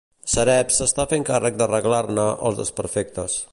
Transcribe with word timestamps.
Sareb 0.35 0.71
s'està 0.77 1.05
fent 1.11 1.27
càrrec 1.27 1.59
d'arreglar-ne 1.61 2.25
els 2.51 2.61
desperfectes. 2.65 3.41